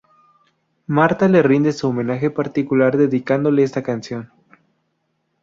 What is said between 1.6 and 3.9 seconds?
su homenaje particular dedicándole esta